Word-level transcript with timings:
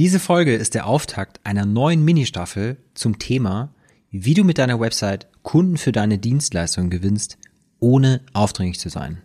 Diese 0.00 0.18
Folge 0.18 0.54
ist 0.54 0.72
der 0.74 0.86
Auftakt 0.86 1.40
einer 1.44 1.66
neuen 1.66 2.02
Ministaffel 2.02 2.78
zum 2.94 3.18
Thema, 3.18 3.74
wie 4.10 4.32
du 4.32 4.44
mit 4.44 4.56
deiner 4.56 4.80
Website 4.80 5.28
Kunden 5.42 5.76
für 5.76 5.92
deine 5.92 6.16
Dienstleistung 6.16 6.88
gewinnst, 6.88 7.36
ohne 7.80 8.22
aufdringlich 8.32 8.80
zu 8.80 8.88
sein. 8.88 9.20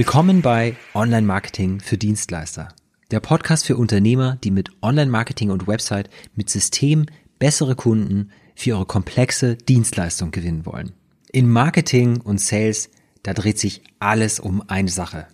Willkommen 0.00 0.40
bei 0.40 0.76
Online 0.94 1.26
Marketing 1.26 1.78
für 1.78 1.98
Dienstleister. 1.98 2.68
Der 3.10 3.20
Podcast 3.20 3.66
für 3.66 3.76
Unternehmer, 3.76 4.38
die 4.42 4.50
mit 4.50 4.70
Online 4.80 5.10
Marketing 5.10 5.50
und 5.50 5.66
Website 5.66 6.08
mit 6.34 6.48
System 6.48 7.04
bessere 7.38 7.76
Kunden 7.76 8.30
für 8.54 8.70
ihre 8.70 8.86
komplexe 8.86 9.56
Dienstleistung 9.56 10.30
gewinnen 10.30 10.64
wollen. 10.64 10.92
In 11.32 11.50
Marketing 11.50 12.18
und 12.18 12.40
Sales, 12.40 12.88
da 13.24 13.34
dreht 13.34 13.58
sich 13.58 13.82
alles 13.98 14.40
um 14.40 14.62
eine 14.70 14.88
Sache. 14.88 15.26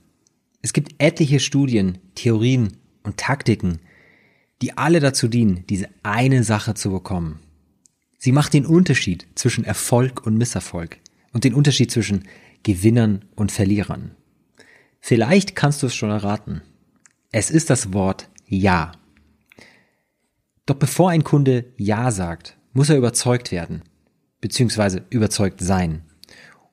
Es 0.63 0.73
gibt 0.73 0.97
etliche 0.99 1.39
Studien, 1.39 1.99
Theorien 2.17 2.77
und 3.05 3.19
Taktiken, 3.19 3.79
die 4.63 4.77
alle 4.77 4.99
dazu 4.99 5.29
dienen, 5.29 5.63
diese 5.71 5.91
eine 6.03 6.43
Sache 6.43 6.75
zu 6.75 6.91
bekommen. 6.91 7.39
Sie 8.19 8.33
macht 8.33 8.53
den 8.53 8.67
Unterschied 8.67 9.29
zwischen 9.37 9.63
Erfolg 9.63 10.27
und 10.27 10.37
Misserfolg 10.37 10.99
und 11.33 11.45
den 11.45 11.55
Unterschied 11.55 11.93
zwischen 11.93 12.25
Gewinnern 12.65 13.27
und 13.37 13.53
Verlierern. 13.53 14.17
Vielleicht 15.09 15.55
kannst 15.55 15.85
du 15.85 15.87
es 15.87 15.95
schon 15.95 16.11
erraten. 16.11 16.63
Es 17.31 17.53
ist 17.53 17.71
das 17.71 17.93
Wort 17.93 18.29
Ja. 18.49 18.91
Doch 20.67 20.75
bevor 20.75 21.11
ein 21.11 21.23
Kunde 21.23 21.67
Ja 21.77 22.11
sagt, 22.11 22.57
muss 22.73 22.91
er 22.91 22.97
überzeugt 22.97 23.53
werden, 23.53 23.85
beziehungsweise 24.41 25.05
überzeugt 25.11 25.61
sein. 25.61 26.03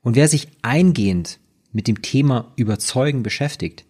Und 0.01 0.15
wer 0.15 0.27
sich 0.27 0.47
eingehend 0.63 1.39
mit 1.73 1.87
dem 1.87 2.01
Thema 2.01 2.51
Überzeugen 2.55 3.21
beschäftigt, 3.21 3.85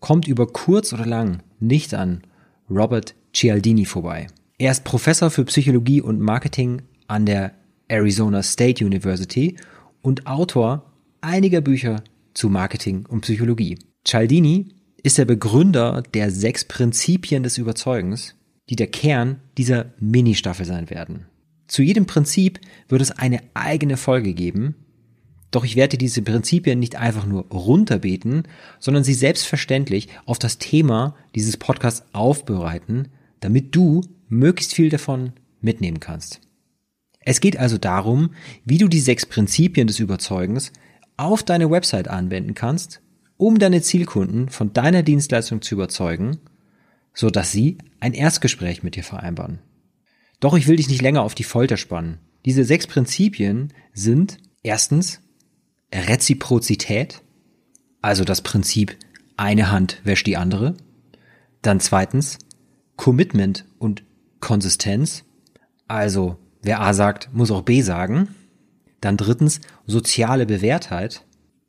kommt 0.00 0.26
über 0.26 0.48
kurz 0.48 0.92
oder 0.92 1.06
lang 1.06 1.44
nicht 1.60 1.94
an 1.94 2.22
Robert 2.68 3.14
Cialdini 3.32 3.84
vorbei. 3.84 4.26
Er 4.58 4.72
ist 4.72 4.82
Professor 4.82 5.30
für 5.30 5.44
Psychologie 5.44 6.00
und 6.00 6.18
Marketing 6.18 6.82
an 7.06 7.24
der 7.24 7.52
Arizona 7.86 8.42
State 8.42 8.84
University 8.84 9.54
und 10.02 10.26
Autor 10.26 10.90
einiger 11.20 11.60
Bücher 11.60 12.02
zu 12.36 12.48
Marketing 12.48 13.06
und 13.06 13.22
Psychologie. 13.22 13.78
Cialdini 14.04 14.68
ist 15.02 15.18
der 15.18 15.24
Begründer 15.24 16.02
der 16.14 16.30
sechs 16.30 16.64
Prinzipien 16.64 17.42
des 17.42 17.58
Überzeugens, 17.58 18.34
die 18.68 18.76
der 18.76 18.88
Kern 18.88 19.40
dieser 19.56 19.92
Mini-Staffel 19.98 20.66
sein 20.66 20.90
werden. 20.90 21.26
Zu 21.66 21.82
jedem 21.82 22.06
Prinzip 22.06 22.60
wird 22.88 23.02
es 23.02 23.10
eine 23.10 23.40
eigene 23.54 23.96
Folge 23.96 24.34
geben, 24.34 24.74
doch 25.50 25.64
ich 25.64 25.76
werde 25.76 25.96
diese 25.96 26.22
Prinzipien 26.22 26.78
nicht 26.78 26.96
einfach 26.96 27.24
nur 27.24 27.46
runterbeten, 27.46 28.42
sondern 28.78 29.04
sie 29.04 29.14
selbstverständlich 29.14 30.08
auf 30.26 30.38
das 30.38 30.58
Thema 30.58 31.16
dieses 31.34 31.56
Podcasts 31.56 32.04
aufbereiten, 32.12 33.08
damit 33.40 33.74
du 33.74 34.02
möglichst 34.28 34.74
viel 34.74 34.90
davon 34.90 35.32
mitnehmen 35.60 36.00
kannst. 36.00 36.40
Es 37.20 37.40
geht 37.40 37.56
also 37.56 37.78
darum, 37.78 38.30
wie 38.64 38.78
du 38.78 38.88
die 38.88 39.00
sechs 39.00 39.26
Prinzipien 39.26 39.86
des 39.86 39.98
Überzeugens 39.98 40.72
auf 41.16 41.42
deine 41.42 41.70
Website 41.70 42.08
anwenden 42.08 42.54
kannst, 42.54 43.00
um 43.36 43.58
deine 43.58 43.82
Zielkunden 43.82 44.48
von 44.48 44.72
deiner 44.72 45.02
Dienstleistung 45.02 45.62
zu 45.62 45.74
überzeugen, 45.74 46.38
so 47.14 47.30
dass 47.30 47.52
sie 47.52 47.78
ein 48.00 48.14
Erstgespräch 48.14 48.82
mit 48.82 48.96
dir 48.96 49.04
vereinbaren. 49.04 49.60
Doch 50.40 50.56
ich 50.56 50.66
will 50.66 50.76
dich 50.76 50.88
nicht 50.88 51.02
länger 51.02 51.22
auf 51.22 51.34
die 51.34 51.44
Folter 51.44 51.76
spannen. 51.76 52.18
Diese 52.44 52.64
sechs 52.64 52.86
Prinzipien 52.86 53.72
sind 53.92 54.38
erstens 54.62 55.20
Reziprozität, 55.92 57.22
also 58.02 58.24
das 58.24 58.42
Prinzip 58.42 58.96
eine 59.36 59.70
Hand 59.70 60.00
wäscht 60.04 60.26
die 60.26 60.36
andere. 60.36 60.74
Dann 61.62 61.80
zweitens 61.80 62.38
Commitment 62.96 63.66
und 63.78 64.04
Konsistenz, 64.40 65.24
also 65.88 66.36
wer 66.62 66.80
A 66.80 66.94
sagt, 66.94 67.30
muss 67.32 67.50
auch 67.50 67.62
B 67.62 67.82
sagen. 67.82 68.28
Dann 69.06 69.16
drittens 69.16 69.60
soziale 69.86 70.46
Bewährtheit, 70.46 71.24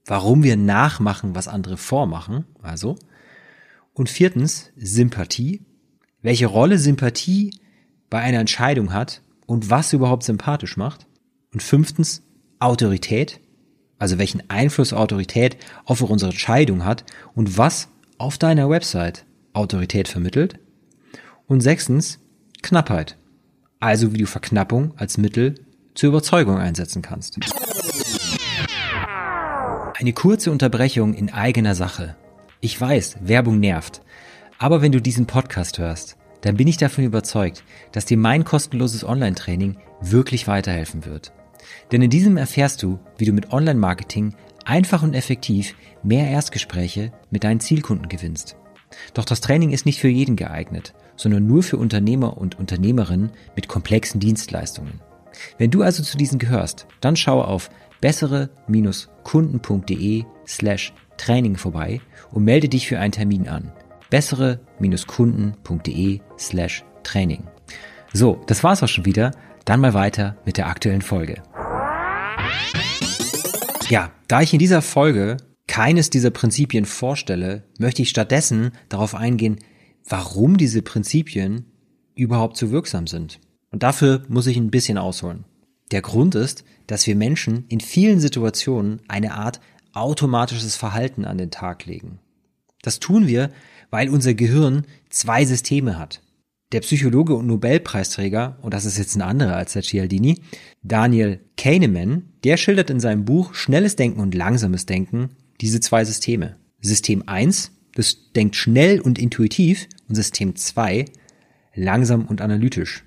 warum 0.08 0.42
wir 0.42 0.58
nachmachen, 0.58 1.36
was 1.36 1.48
andere 1.48 1.78
vormachen, 1.78 2.46
also. 2.64 2.98
Und 3.94 4.10
viertens 4.10 4.72
Sympathie, 4.76 5.62
welche 6.24 6.48
Rolle 6.48 6.80
Sympathie 6.80 7.54
bei 8.10 8.22
einer 8.22 8.40
Entscheidung 8.40 8.92
hat 8.92 9.22
und 9.46 9.70
was 9.70 9.94
überhaupt 9.94 10.24
sympathisch 10.24 10.78
macht. 10.78 11.06
Und 11.54 11.62
fünftens 11.62 12.24
Autorität, 12.58 13.40
also 14.00 14.18
welchen 14.18 14.50
Einfluss 14.50 14.92
Autorität 14.92 15.58
auf 15.86 16.02
unsere 16.02 16.32
Entscheidung 16.32 16.86
hat 16.86 17.06
und 17.36 17.56
was 17.56 17.90
auf 18.18 18.40
deiner 18.40 18.68
Website 18.68 19.26
Autorität 19.54 20.08
vermittelt. 20.08 20.58
Und 21.46 21.62
sechstens 21.62 22.18
Knappheit, 22.64 23.16
also 23.80 24.12
wie 24.12 24.18
du 24.18 24.26
Verknappung 24.26 24.96
als 24.98 25.20
Mittel 25.20 25.67
zur 25.98 26.10
Überzeugung 26.10 26.58
einsetzen 26.58 27.02
kannst. 27.02 27.40
Eine 30.00 30.14
kurze 30.14 30.52
Unterbrechung 30.52 31.16
in 31.16 31.34
eigener 31.34 31.74
Sache. 31.74 32.16
Ich 32.62 32.80
weiß, 32.80 33.18
Werbung 33.22 33.60
nervt. 33.60 34.02
Aber 34.60 34.84
wenn 34.84 34.92
du 34.92 35.02
diesen 35.02 35.26
Podcast 35.26 35.80
hörst, 35.80 36.16
dann 36.42 36.56
bin 36.56 36.68
ich 36.68 36.78
davon 36.78 37.04
überzeugt, 37.04 37.64
dass 37.94 38.06
dir 38.06 38.18
mein 38.18 38.46
kostenloses 38.46 39.04
Online-Training 39.04 39.78
wirklich 40.00 40.48
weiterhelfen 40.48 41.06
wird. 41.06 41.34
Denn 41.92 42.04
in 42.04 42.12
diesem 42.12 42.38
erfährst 42.38 42.84
du, 42.84 43.00
wie 43.18 43.26
du 43.26 43.34
mit 43.34 43.52
Online-Marketing 43.52 44.36
einfach 44.66 45.02
und 45.02 45.16
effektiv 45.16 45.74
mehr 46.04 46.30
Erstgespräche 46.30 47.12
mit 47.32 47.44
deinen 47.44 47.60
Zielkunden 47.60 48.08
gewinnst. 48.08 48.56
Doch 49.16 49.26
das 49.26 49.42
Training 49.42 49.72
ist 49.72 49.88
nicht 49.88 50.00
für 50.00 50.10
jeden 50.10 50.36
geeignet, 50.36 50.94
sondern 51.16 51.48
nur 51.48 51.64
für 51.64 51.78
Unternehmer 51.78 52.38
und 52.38 52.60
Unternehmerinnen 52.60 53.32
mit 53.56 53.68
komplexen 53.68 54.20
Dienstleistungen. 54.20 55.02
Wenn 55.58 55.72
du 55.72 55.82
also 55.82 56.04
zu 56.04 56.18
diesen 56.18 56.40
gehörst, 56.40 56.88
dann 57.02 57.16
schau 57.16 57.42
auf 57.42 57.70
bessere-kunden.de 58.02 60.26
slash 60.48 60.94
Training 61.18 61.58
vorbei 61.58 62.00
und 62.32 62.44
melde 62.44 62.70
dich 62.70 62.88
für 62.88 63.00
einen 63.00 63.12
Termin 63.12 63.48
an. 63.48 63.72
bessere-kunden.de 64.10 66.22
slash 66.38 66.84
Training. 67.04 67.44
So, 68.14 68.42
das 68.48 68.64
war's 68.64 68.82
auch 68.84 68.88
schon 68.88 69.06
wieder. 69.06 69.32
Dann 69.66 69.82
mal 69.82 69.94
weiter 69.94 70.38
mit 70.46 70.58
der 70.58 70.68
aktuellen 70.68 71.02
Folge. 71.02 71.42
Ja, 73.90 74.12
da 74.28 74.42
ich 74.42 74.54
in 74.54 74.60
dieser 74.60 74.82
Folge 74.82 75.38
keines 75.68 76.10
dieser 76.10 76.32
Prinzipien 76.32 76.86
vorstelle, 76.86 77.64
möchte 77.80 78.02
ich 78.02 78.10
stattdessen 78.10 78.72
darauf 78.90 79.16
eingehen, 79.16 79.58
warum 80.08 80.58
diese 80.58 80.82
Prinzipien 80.82 81.66
überhaupt 82.16 82.58
so 82.58 82.72
wirksam 82.72 83.08
sind. 83.08 83.40
Und 83.78 83.84
dafür 83.84 84.24
muss 84.28 84.48
ich 84.48 84.58
ein 84.58 84.72
bisschen 84.72 84.98
ausholen. 84.98 85.46
Der 85.92 86.02
Grund 86.02 86.34
ist, 86.34 86.64
dass 86.88 87.06
wir 87.06 87.16
Menschen 87.16 87.66
in 87.70 87.80
vielen 87.80 88.20
Situationen 88.20 89.04
eine 89.08 89.36
Art 89.36 89.62
automatisches 89.94 90.76
Verhalten 90.76 91.26
an 91.26 91.38
den 91.38 91.52
Tag 91.52 91.86
legen. 91.86 92.18
Das 92.82 92.98
tun 92.98 93.28
wir, 93.28 93.52
weil 93.92 94.10
unser 94.10 94.34
Gehirn 94.34 94.88
zwei 95.12 95.46
Systeme 95.46 96.00
hat. 96.00 96.24
Der 96.72 96.80
Psychologe 96.80 97.36
und 97.36 97.46
Nobelpreisträger, 97.46 98.58
und 98.64 98.74
das 98.74 98.86
ist 98.86 98.98
jetzt 98.98 99.16
ein 99.16 99.22
anderer 99.22 99.58
als 99.58 99.74
der 99.74 99.84
Cialdini, 99.84 100.42
Daniel 100.82 101.40
Kahneman, 101.56 102.34
der 102.44 102.58
schildert 102.58 102.90
in 102.90 103.00
seinem 103.00 103.26
Buch 103.26 103.54
Schnelles 103.54 103.96
Denken 103.96 104.22
und 104.22 104.34
Langsames 104.34 104.88
Denken 104.88 105.30
diese 105.62 105.82
zwei 105.82 106.04
Systeme. 106.04 106.56
System 106.82 107.22
1, 107.28 107.74
das 107.94 108.32
denkt 108.36 108.56
schnell 108.56 109.00
und 109.00 109.20
intuitiv, 109.20 109.88
und 110.10 110.16
System 110.16 110.56
2, 110.56 111.06
langsam 111.76 112.26
und 112.26 112.42
analytisch. 112.42 113.04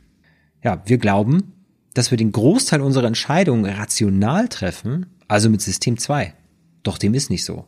Ja, 0.62 0.83
wir 0.85 0.99
glauben, 0.99 1.53
dass 1.95 2.11
wir 2.11 2.19
den 2.19 2.33
Großteil 2.33 2.81
unserer 2.81 3.07
Entscheidungen 3.07 3.65
rational 3.65 4.49
treffen, 4.49 5.07
also 5.29 5.51
mit 5.51 5.61
System 5.61 5.99
2. 5.99 6.35
Doch 6.83 6.99
dem 6.99 7.15
ist 7.15 7.31
nicht 7.31 7.45
so. 7.45 7.67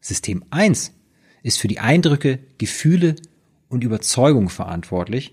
System 0.00 0.44
1 0.50 0.92
ist 1.42 1.58
für 1.58 1.68
die 1.68 1.80
Eindrücke, 1.80 2.38
Gefühle 2.58 3.16
und 3.68 3.84
Überzeugung 3.84 4.48
verantwortlich, 4.48 5.32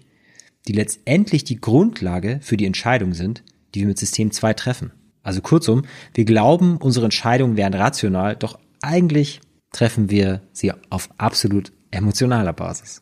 die 0.68 0.74
letztendlich 0.74 1.44
die 1.44 1.60
Grundlage 1.60 2.40
für 2.42 2.58
die 2.58 2.66
Entscheidungen 2.66 3.14
sind, 3.14 3.44
die 3.74 3.82
wir 3.82 3.88
mit 3.88 4.00
System 4.00 4.32
2 4.32 4.54
treffen. 4.54 4.92
Also 5.22 5.42
kurzum, 5.42 5.84
wir 6.14 6.26
glauben, 6.26 6.78
unsere 6.78 7.06
Entscheidungen 7.06 7.58
wären 7.58 7.74
rational, 7.74 8.36
doch 8.36 8.60
eigentlich 8.82 9.42
treffen 9.72 10.10
wir 10.10 10.42
sie 10.52 10.72
auf 10.90 11.10
absolut 11.18 11.72
emotionaler 11.92 12.54
Basis. 12.54 13.02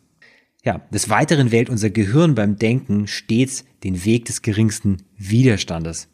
Ja, 0.63 0.79
des 0.91 1.09
Weiteren 1.09 1.51
wählt 1.51 1.69
unser 1.69 1.89
Gehirn 1.89 2.35
beim 2.35 2.57
Denken 2.57 3.07
stets 3.07 3.65
den 3.83 4.05
Weg 4.05 4.25
des 4.25 4.41
geringsten 4.41 4.97
Widerstandes. 5.17 6.07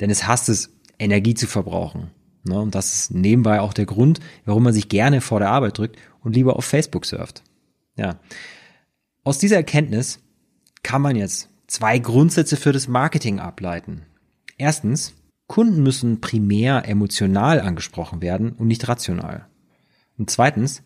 Denn 0.00 0.10
es 0.10 0.26
hasst 0.26 0.48
es, 0.48 0.70
Energie 0.98 1.34
zu 1.34 1.46
verbrauchen. 1.46 2.10
Und 2.48 2.74
das 2.74 2.94
ist 2.94 3.10
nebenbei 3.14 3.60
auch 3.60 3.72
der 3.72 3.86
Grund, 3.86 4.20
warum 4.44 4.64
man 4.64 4.72
sich 4.72 4.88
gerne 4.88 5.20
vor 5.20 5.40
der 5.40 5.50
Arbeit 5.50 5.78
drückt 5.78 5.98
und 6.20 6.36
lieber 6.36 6.56
auf 6.56 6.64
Facebook 6.64 7.06
surft. 7.06 7.42
Ja. 7.96 8.20
Aus 9.24 9.38
dieser 9.38 9.56
Erkenntnis 9.56 10.20
kann 10.82 11.00
man 11.00 11.16
jetzt 11.16 11.48
zwei 11.66 11.98
Grundsätze 11.98 12.56
für 12.56 12.72
das 12.72 12.86
Marketing 12.86 13.40
ableiten. 13.40 14.02
Erstens, 14.58 15.14
Kunden 15.46 15.82
müssen 15.82 16.20
primär 16.20 16.86
emotional 16.86 17.60
angesprochen 17.60 18.20
werden 18.20 18.52
und 18.52 18.66
nicht 18.66 18.86
rational. 18.86 19.46
Und 20.18 20.30
zweitens, 20.30 20.82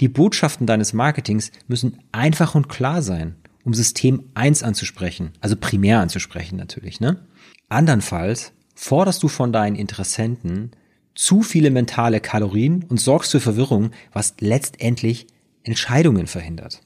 die 0.00 0.08
Botschaften 0.08 0.66
deines 0.66 0.92
Marketings 0.92 1.50
müssen 1.66 1.98
einfach 2.12 2.54
und 2.54 2.68
klar 2.68 3.02
sein, 3.02 3.36
um 3.64 3.74
System 3.74 4.30
1 4.34 4.62
anzusprechen, 4.62 5.32
also 5.40 5.56
primär 5.56 6.00
anzusprechen 6.00 6.56
natürlich, 6.56 7.00
ne? 7.00 7.26
Andernfalls 7.68 8.52
forderst 8.74 9.22
du 9.22 9.28
von 9.28 9.52
deinen 9.52 9.76
Interessenten 9.76 10.70
zu 11.14 11.42
viele 11.42 11.70
mentale 11.70 12.20
Kalorien 12.20 12.84
und 12.84 13.00
sorgst 13.00 13.32
für 13.32 13.40
Verwirrung, 13.40 13.90
was 14.12 14.36
letztendlich 14.38 15.26
Entscheidungen 15.64 16.28
verhindert. 16.28 16.80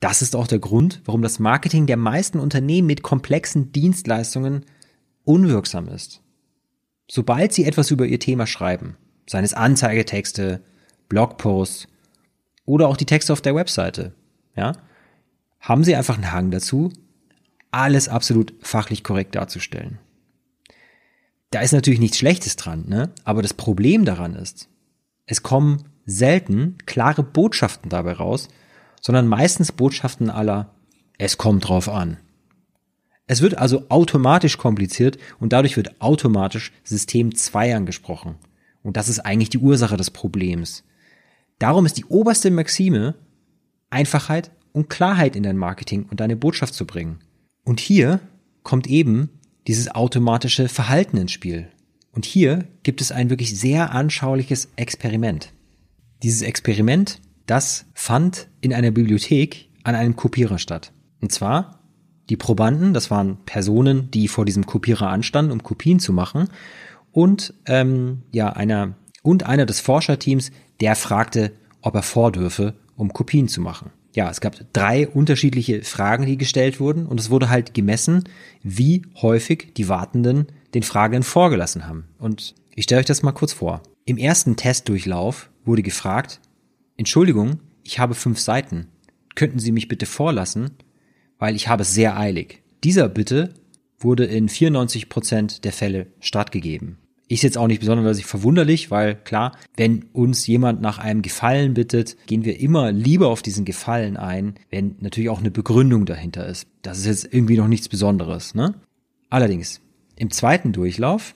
Das 0.00 0.22
ist 0.22 0.36
auch 0.36 0.46
der 0.46 0.60
Grund, 0.60 1.02
warum 1.04 1.22
das 1.22 1.40
Marketing 1.40 1.86
der 1.86 1.96
meisten 1.96 2.38
Unternehmen 2.38 2.86
mit 2.86 3.02
komplexen 3.02 3.72
Dienstleistungen 3.72 4.64
unwirksam 5.24 5.88
ist. 5.88 6.22
Sobald 7.10 7.52
sie 7.52 7.64
etwas 7.64 7.90
über 7.90 8.06
ihr 8.06 8.20
Thema 8.20 8.46
schreiben, 8.46 8.96
seien 9.26 9.44
es 9.44 9.54
Anzeigetexte, 9.54 10.62
Blogposts 11.08 11.88
oder 12.64 12.88
auch 12.88 12.96
die 12.96 13.06
Texte 13.06 13.32
auf 13.32 13.40
der 13.40 13.54
Webseite, 13.54 14.14
ja, 14.56 14.72
haben 15.60 15.84
sie 15.84 15.96
einfach 15.96 16.16
einen 16.16 16.32
Hang 16.32 16.50
dazu, 16.50 16.92
alles 17.70 18.08
absolut 18.08 18.54
fachlich 18.60 19.04
korrekt 19.04 19.34
darzustellen. 19.34 19.98
Da 21.50 21.60
ist 21.60 21.72
natürlich 21.72 22.00
nichts 22.00 22.18
Schlechtes 22.18 22.56
dran, 22.56 22.84
ne? 22.88 23.10
aber 23.24 23.42
das 23.42 23.54
Problem 23.54 24.04
daran 24.04 24.34
ist, 24.34 24.68
es 25.26 25.42
kommen 25.42 25.84
selten 26.04 26.76
klare 26.86 27.22
Botschaften 27.22 27.90
dabei 27.90 28.12
raus, 28.12 28.48
sondern 29.00 29.26
meistens 29.26 29.72
Botschaften 29.72 30.30
aller, 30.30 30.74
es 31.18 31.38
kommt 31.38 31.68
drauf 31.68 31.88
an. 31.88 32.18
Es 33.26 33.42
wird 33.42 33.58
also 33.58 33.84
automatisch 33.90 34.56
kompliziert 34.56 35.18
und 35.38 35.52
dadurch 35.52 35.76
wird 35.76 36.00
automatisch 36.00 36.72
System 36.82 37.34
2 37.34 37.76
angesprochen. 37.76 38.36
Und 38.82 38.96
das 38.96 39.10
ist 39.10 39.20
eigentlich 39.20 39.50
die 39.50 39.58
Ursache 39.58 39.98
des 39.98 40.10
Problems. 40.10 40.82
Darum 41.58 41.86
ist 41.86 41.98
die 41.98 42.04
oberste 42.04 42.50
Maxime, 42.50 43.14
Einfachheit 43.90 44.50
und 44.72 44.88
Klarheit 44.88 45.34
in 45.34 45.42
dein 45.42 45.56
Marketing 45.56 46.06
und 46.10 46.20
deine 46.20 46.36
Botschaft 46.36 46.74
zu 46.74 46.86
bringen. 46.86 47.18
Und 47.64 47.80
hier 47.80 48.20
kommt 48.62 48.86
eben 48.86 49.30
dieses 49.66 49.94
automatische 49.94 50.68
Verhalten 50.68 51.16
ins 51.16 51.32
Spiel. 51.32 51.68
Und 52.12 52.24
hier 52.24 52.64
gibt 52.82 53.00
es 53.00 53.12
ein 53.12 53.30
wirklich 53.30 53.58
sehr 53.58 53.92
anschauliches 53.92 54.68
Experiment. 54.76 55.52
Dieses 56.22 56.42
Experiment, 56.42 57.20
das 57.46 57.86
fand 57.94 58.48
in 58.60 58.72
einer 58.72 58.90
Bibliothek 58.90 59.68
an 59.84 59.94
einem 59.94 60.16
Kopierer 60.16 60.58
statt. 60.58 60.92
Und 61.20 61.32
zwar 61.32 61.78
die 62.28 62.36
Probanden, 62.36 62.92
das 62.92 63.10
waren 63.10 63.44
Personen, 63.44 64.10
die 64.10 64.28
vor 64.28 64.44
diesem 64.44 64.66
Kopierer 64.66 65.08
anstanden, 65.08 65.52
um 65.52 65.62
Kopien 65.62 65.98
zu 65.98 66.12
machen, 66.12 66.48
und 67.10 67.54
ähm, 67.66 68.22
ja 68.32 68.50
einer 68.50 68.94
und 69.22 69.44
einer 69.44 69.66
des 69.66 69.80
Forscherteams, 69.80 70.50
der 70.80 70.96
fragte, 70.96 71.52
ob 71.80 71.94
er 71.94 72.02
vordürfe, 72.02 72.74
um 72.96 73.12
Kopien 73.12 73.48
zu 73.48 73.60
machen 73.60 73.90
ja, 74.18 74.28
es 74.30 74.40
gab 74.40 74.56
drei 74.72 75.06
unterschiedliche 75.06 75.84
Fragen, 75.84 76.26
die 76.26 76.36
gestellt 76.36 76.80
wurden 76.80 77.06
und 77.06 77.20
es 77.20 77.30
wurde 77.30 77.50
halt 77.50 77.72
gemessen, 77.72 78.24
wie 78.64 79.02
häufig 79.22 79.74
die 79.76 79.88
Wartenden 79.88 80.48
den 80.74 80.82
Fragenden 80.82 81.22
vorgelassen 81.22 81.86
haben. 81.86 82.08
Und 82.18 82.56
ich 82.74 82.82
stelle 82.82 82.98
euch 82.98 83.06
das 83.06 83.22
mal 83.22 83.30
kurz 83.30 83.52
vor. 83.52 83.80
Im 84.06 84.16
ersten 84.16 84.56
Testdurchlauf 84.56 85.50
wurde 85.64 85.82
gefragt, 85.82 86.40
Entschuldigung, 86.96 87.60
ich 87.84 88.00
habe 88.00 88.14
fünf 88.14 88.40
Seiten. 88.40 88.88
Könnten 89.36 89.60
Sie 89.60 89.70
mich 89.70 89.86
bitte 89.86 90.06
vorlassen? 90.06 90.70
Weil 91.38 91.54
ich 91.54 91.68
habe 91.68 91.82
es 91.82 91.94
sehr 91.94 92.18
eilig. 92.18 92.62
Dieser 92.82 93.08
Bitte 93.08 93.54
wurde 94.00 94.24
in 94.24 94.48
94 94.48 95.08
Prozent 95.08 95.64
der 95.64 95.72
Fälle 95.72 96.08
stattgegeben. 96.18 96.98
Ist 97.28 97.42
jetzt 97.42 97.58
auch 97.58 97.66
nicht 97.66 97.80
besonders 97.80 98.20
verwunderlich, 98.22 98.90
weil 98.90 99.14
klar, 99.14 99.52
wenn 99.76 100.06
uns 100.12 100.46
jemand 100.46 100.80
nach 100.80 100.98
einem 100.98 101.20
Gefallen 101.20 101.74
bittet, 101.74 102.16
gehen 102.26 102.44
wir 102.44 102.58
immer 102.58 102.90
lieber 102.90 103.28
auf 103.28 103.42
diesen 103.42 103.66
Gefallen 103.66 104.16
ein, 104.16 104.54
wenn 104.70 104.96
natürlich 105.00 105.28
auch 105.28 105.40
eine 105.40 105.50
Begründung 105.50 106.06
dahinter 106.06 106.46
ist. 106.46 106.66
Das 106.80 106.98
ist 106.98 107.06
jetzt 107.06 107.34
irgendwie 107.34 107.58
noch 107.58 107.68
nichts 107.68 107.88
Besonderes, 107.88 108.54
ne? 108.54 108.74
Allerdings, 109.28 109.82
im 110.16 110.30
zweiten 110.30 110.72
Durchlauf, 110.72 111.34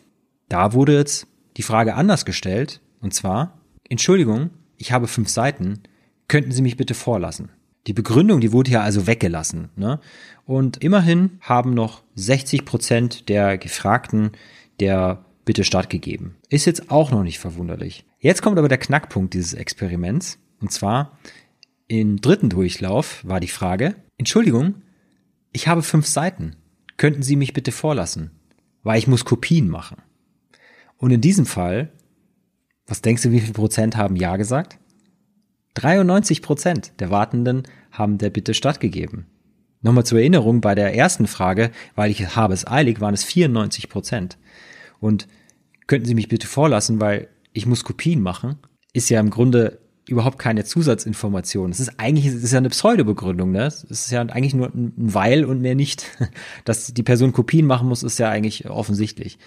da 0.49 0.73
wurde 0.73 0.97
jetzt 0.97 1.27
die 1.59 1.63
Frage 1.63 1.95
anders 1.95 2.25
gestellt, 2.25 2.81
und 3.03 3.13
zwar, 3.13 3.59
Entschuldigung, 3.89 4.51
ich 4.79 4.93
habe 4.93 5.07
fünf 5.09 5.29
Seiten, 5.29 5.81
könnten 6.27 6.53
Sie 6.53 6.63
mich 6.63 6.79
bitte 6.79 6.95
vorlassen? 6.95 7.51
Die 7.87 7.93
Begründung, 7.93 8.41
die 8.41 8.53
wurde 8.53 8.71
ja 8.71 8.81
also 8.81 9.07
weggelassen. 9.07 9.69
Ne? 9.77 10.01
Und 10.47 10.83
immerhin 10.83 11.39
haben 11.41 11.75
noch 11.75 12.03
60 12.15 12.65
Prozent 12.65 13.29
der 13.29 13.59
Gefragten 13.59 14.31
der 14.81 15.25
bitte 15.45 15.65
stattgegeben. 15.65 16.37
Ist 16.49 16.67
jetzt 16.67 16.91
auch 16.91 17.11
noch 17.11 17.23
nicht 17.23 17.39
verwunderlich. 17.39 18.05
Jetzt 18.19 18.43
kommt 18.43 18.59
aber 18.59 18.69
der 18.69 18.79
Knackpunkt 18.79 19.35
dieses 19.35 19.55
Experiments. 19.55 20.39
Und 20.61 20.73
zwar 20.73 21.19
im 21.89 22.21
dritten 22.21 22.49
Durchlauf 22.49 23.21
war 23.25 23.41
die 23.41 23.49
Frage, 23.49 23.97
Entschuldigung, 24.17 24.77
ich 25.53 25.69
habe 25.69 25.83
fünf 25.83 26.07
Seiten. 26.07 26.57
Könnten 26.97 27.23
Sie 27.23 27.37
mich 27.37 27.53
bitte 27.53 27.73
vorlassen? 27.73 28.31
Weil 28.83 28.99
ich 28.99 29.07
muss 29.07 29.25
Kopien 29.25 29.69
machen. 29.69 29.99
Und 30.97 31.11
in 31.11 31.21
diesem 31.21 31.47
Fall, 31.47 31.93
was 32.87 33.03
denkst 33.03 33.23
du, 33.23 33.31
wie 33.31 33.41
viel 33.41 33.53
Prozent 33.53 33.97
haben 33.97 34.17
Ja 34.17 34.37
gesagt? 34.37 34.79
93 35.75 36.43
Prozent 36.43 36.93
der 37.01 37.11
Wartenden 37.11 37.65
haben 37.91 38.19
der 38.19 38.31
Bitte 38.31 38.55
stattgegeben. 38.55 39.27
Nochmal 39.81 40.07
zur 40.07 40.21
Erinnerung, 40.21 40.61
bei 40.61 40.75
der 40.75 40.95
ersten 40.95 41.27
Frage, 41.27 41.73
weil 41.97 42.11
ich 42.11 42.37
habe 42.37 42.55
es 42.55 42.67
eilig, 42.67 43.01
waren 43.01 43.15
es 43.15 43.25
94 43.25 43.89
Prozent. 43.89 44.39
Und 45.03 45.27
könnten 45.89 46.07
Sie 46.07 46.15
mich 46.15 46.29
bitte 46.29 46.47
vorlassen, 46.47 47.01
weil 47.01 47.29
ich 47.53 47.67
muss 47.67 47.85
Kopien 47.85 48.23
machen, 48.23 48.57
ist 48.93 49.11
ja 49.11 49.21
im 49.21 49.31
Grunde 49.31 49.81
überhaupt 50.07 50.39
keine 50.39 50.65
Zusatzinformation. 50.65 51.71
Es 51.71 51.81
ist 51.81 51.99
eigentlich, 51.99 52.27
es 52.27 52.43
ist 52.43 52.53
ja 52.53 52.59
eine 52.59 52.69
Pseudobegründung, 52.71 53.51
ne? 53.51 53.67
Es 53.67 53.85
ist 53.85 54.11
ja 54.11 54.21
eigentlich 54.23 54.55
nur 54.55 54.69
ein 54.69 54.93
Weil 54.97 55.45
und 55.45 55.61
mehr 55.61 55.75
nicht. 55.75 56.07
Dass 56.65 56.95
die 56.95 57.03
Person 57.03 57.33
Kopien 57.33 57.67
machen 57.67 57.89
muss, 57.89 58.03
ist 58.03 58.19
ja 58.19 58.31
eigentlich 58.31 58.71
offensichtlich. 58.71 59.39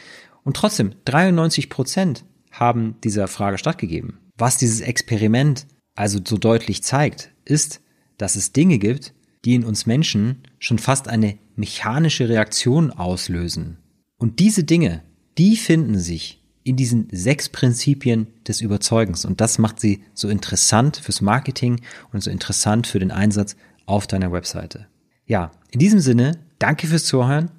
Und 0.44 0.57
trotzdem, 0.57 0.94
93 1.06 1.69
Prozent 1.69 2.25
haben 2.52 2.96
dieser 3.04 3.28
Frage 3.28 3.57
stattgegeben. 3.57 4.19
Was 4.38 4.57
dieses 4.57 4.81
Experiment 4.81 5.68
also 5.96 6.19
so 6.25 6.38
deutlich 6.38 6.84
zeigt, 6.84 7.31
ist, 7.46 7.81
dass 8.18 8.36
es 8.36 8.52
Dinge 8.52 8.78
gibt, 8.78 9.14
die 9.45 9.56
in 9.56 9.64
uns 9.64 9.85
Menschen 9.85 10.44
schon 10.59 10.80
fast 10.80 11.07
eine 11.07 11.38
mechanische 11.56 12.28
Reaktion 12.28 12.92
auslösen. 12.92 13.78
Und 14.18 14.40
diese 14.40 14.64
Dinge, 14.64 15.04
die 15.37 15.57
finden 15.57 15.99
sich 15.99 16.42
in 16.63 16.75
diesen 16.75 17.07
sechs 17.11 17.47
Prinzipien 17.47 18.27
des 18.47 18.59
Überzeugens. 18.59 19.23
Und 19.23 19.39
das 19.39 19.59
macht 19.59 19.80
sie 19.80 20.04
so 20.13 20.27
interessant 20.30 20.97
fürs 20.97 21.21
Marketing 21.21 21.80
und 22.11 22.23
so 22.23 22.31
interessant 22.31 22.87
für 22.87 22.99
den 22.99 23.11
Einsatz 23.11 23.56
auf 23.85 24.07
deiner 24.07 24.31
Webseite. 24.31 24.87
Ja, 25.27 25.51
in 25.69 25.80
diesem 25.80 25.99
Sinne, 25.99 26.39
danke 26.57 26.87
fürs 26.87 27.06
Zuhören. 27.06 27.51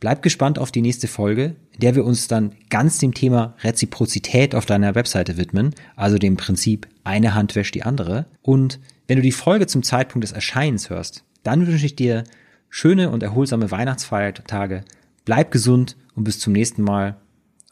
Bleib 0.00 0.22
gespannt 0.22 0.58
auf 0.58 0.72
die 0.72 0.82
nächste 0.82 1.08
Folge, 1.08 1.56
in 1.72 1.80
der 1.80 1.94
wir 1.94 2.04
uns 2.04 2.26
dann 2.26 2.54
ganz 2.70 2.98
dem 2.98 3.14
Thema 3.14 3.54
Reziprozität 3.62 4.54
auf 4.54 4.66
deiner 4.66 4.94
Webseite 4.94 5.36
widmen, 5.36 5.74
also 5.96 6.18
dem 6.18 6.36
Prinzip 6.36 6.88
eine 7.04 7.34
Hand 7.34 7.54
wäscht 7.54 7.74
die 7.74 7.84
andere. 7.84 8.26
Und 8.42 8.80
wenn 9.06 9.16
du 9.16 9.22
die 9.22 9.32
Folge 9.32 9.66
zum 9.66 9.82
Zeitpunkt 9.82 10.24
des 10.24 10.32
Erscheinens 10.32 10.88
hörst, 10.88 11.24
dann 11.42 11.66
wünsche 11.66 11.86
ich 11.86 11.96
dir 11.96 12.24
schöne 12.70 13.10
und 13.10 13.22
erholsame 13.22 13.70
Weihnachtsfeiertage. 13.70 14.84
Bleib 15.24 15.50
gesund 15.50 15.96
und 16.14 16.24
bis 16.24 16.38
zum 16.38 16.52
nächsten 16.52 16.82
Mal. 16.82 17.16